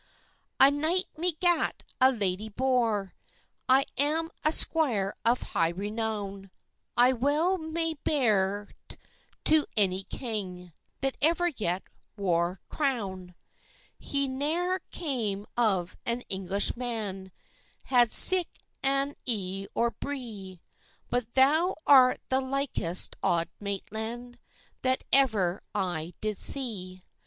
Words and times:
"A 0.59 0.71
knight 0.71 1.05
me 1.15 1.33
gat, 1.39 1.83
a 2.01 2.11
ladye 2.11 2.49
bore, 2.49 3.13
I 3.69 3.83
am 3.99 4.31
a 4.43 4.51
squire 4.51 5.13
of 5.23 5.43
high 5.53 5.69
renown; 5.69 6.49
I 6.97 7.13
well 7.13 7.59
may 7.59 7.93
bear't 8.03 8.97
to 9.43 9.67
any 9.77 10.01
king 10.01 10.73
That 11.01 11.17
ever 11.21 11.49
yet 11.49 11.83
wore 12.17 12.59
crown." 12.67 13.35
"He 13.99 14.27
ne'er 14.27 14.79
came 14.89 15.45
of 15.55 15.95
an 16.03 16.21
Englishman, 16.29 17.31
Had 17.83 18.11
sic 18.11 18.47
an 18.81 19.13
e'e 19.27 19.67
or 19.75 19.91
bree; 19.91 20.61
But 21.11 21.35
thou 21.35 21.75
art 21.85 22.21
the 22.29 22.41
likest 22.41 23.17
Auld 23.21 23.49
Maitland, 23.59 24.39
That 24.81 25.03
ever 25.13 25.61
I 25.75 26.15
did 26.21 26.39
see. 26.39 27.03